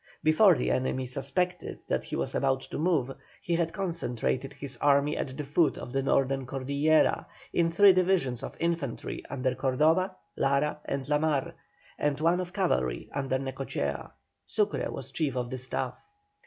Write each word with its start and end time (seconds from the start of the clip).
Before 0.23 0.55
the 0.55 0.71
enemy 0.71 1.05
suspected 1.05 1.81
that 1.87 2.05
he 2.05 2.15
was 2.15 2.33
about 2.33 2.61
to 2.61 2.79
move, 2.79 3.11
he 3.39 3.53
had 3.53 3.71
concentrated 3.71 4.51
his 4.53 4.75
army 4.77 5.15
at 5.15 5.37
the 5.37 5.43
foot 5.43 5.77
of 5.77 5.93
the 5.93 6.01
northern 6.01 6.47
Cordillera, 6.47 7.27
in 7.53 7.71
three 7.71 7.93
divisions 7.93 8.41
of 8.41 8.57
infantry, 8.59 9.23
under 9.29 9.53
Cordoba, 9.53 10.15
Lara, 10.35 10.79
and 10.85 11.07
La 11.07 11.19
Mar, 11.19 11.53
and 11.99 12.19
one 12.19 12.39
of 12.39 12.51
cavalry, 12.51 13.09
under 13.13 13.37
Necochea. 13.37 14.11
Sucre 14.43 14.89
was 14.89 15.11
chief 15.11 15.37
of 15.37 15.51
the 15.51 15.59
staff. 15.59 16.03